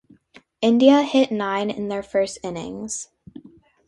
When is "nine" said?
1.31-1.69